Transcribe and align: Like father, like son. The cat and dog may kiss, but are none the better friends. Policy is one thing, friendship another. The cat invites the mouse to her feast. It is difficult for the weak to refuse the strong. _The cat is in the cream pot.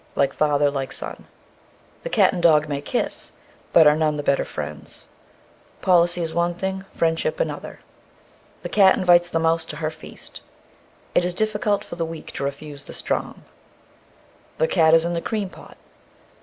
Like 0.15 0.33
father, 0.33 0.71
like 0.71 0.91
son. 0.91 1.27
The 2.01 2.09
cat 2.09 2.33
and 2.33 2.41
dog 2.41 2.67
may 2.67 2.81
kiss, 2.81 3.33
but 3.71 3.85
are 3.85 3.95
none 3.95 4.17
the 4.17 4.23
better 4.23 4.43
friends. 4.45 5.05
Policy 5.83 6.23
is 6.23 6.33
one 6.33 6.55
thing, 6.55 6.85
friendship 6.91 7.39
another. 7.39 7.81
The 8.63 8.69
cat 8.69 8.97
invites 8.97 9.29
the 9.29 9.37
mouse 9.37 9.63
to 9.65 9.75
her 9.75 9.91
feast. 9.91 10.41
It 11.13 11.23
is 11.23 11.35
difficult 11.35 11.83
for 11.83 11.97
the 11.97 12.03
weak 12.07 12.31
to 12.31 12.43
refuse 12.43 12.85
the 12.85 12.93
strong. 12.93 13.43
_The 14.57 14.67
cat 14.67 14.95
is 14.95 15.05
in 15.05 15.13
the 15.13 15.21
cream 15.21 15.49
pot. 15.51 15.77